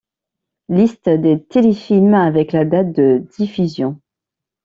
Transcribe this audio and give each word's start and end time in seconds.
Liste 0.69 1.09
des 1.09 1.43
téléfilms 1.43 2.15
avec 2.15 2.53
la 2.53 2.65
date 2.65 2.91
de 2.91 3.21
diffusion. 3.37 4.01